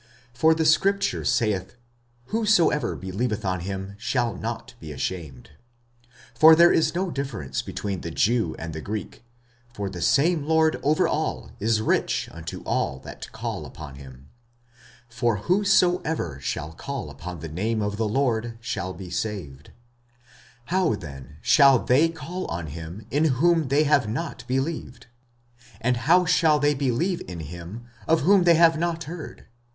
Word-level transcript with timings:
45:010:011 0.33 0.37
For 0.39 0.55
the 0.55 0.65
scripture 0.65 1.23
saith, 1.23 1.75
Whosoever 2.29 2.95
believeth 2.95 3.45
on 3.45 3.59
him 3.59 3.93
shall 3.99 4.33
not 4.35 4.73
be 4.79 4.91
ashamed. 4.91 5.51
45:010:012 6.33 6.37
For 6.39 6.55
there 6.55 6.73
is 6.73 6.95
no 6.95 7.11
difference 7.11 7.61
between 7.61 8.01
the 8.01 8.09
Jew 8.09 8.55
and 8.57 8.73
the 8.73 8.81
Greek: 8.81 9.21
for 9.71 9.91
the 9.91 10.01
same 10.01 10.47
Lord 10.47 10.79
over 10.81 11.07
all 11.07 11.51
is 11.59 11.81
rich 11.81 12.27
unto 12.31 12.63
all 12.63 12.97
that 13.01 13.31
call 13.31 13.63
upon 13.63 13.93
him. 13.97 14.29
45:010:013 15.11 15.13
For 15.15 15.37
whosoever 15.37 16.39
shall 16.41 16.73
call 16.73 17.11
upon 17.11 17.41
the 17.41 17.47
name 17.47 17.83
of 17.83 17.97
the 17.97 18.09
Lord 18.09 18.57
shall 18.59 18.95
be 18.95 19.11
saved. 19.11 19.69
45:010:014 20.63 20.63
How 20.65 20.95
then 20.95 21.37
shall 21.43 21.77
they 21.77 22.09
call 22.09 22.47
on 22.47 22.65
him 22.65 23.05
in 23.11 23.25
whom 23.25 23.67
they 23.67 23.83
have 23.83 24.09
not 24.09 24.45
believed? 24.47 25.05
and 25.79 25.95
how 25.95 26.25
shall 26.25 26.57
they 26.57 26.73
believe 26.73 27.21
in 27.27 27.41
him 27.41 27.85
of 28.07 28.21
whom 28.21 28.45
they 28.45 28.55
have 28.55 28.79
not 28.79 29.03
heard? 29.03 29.45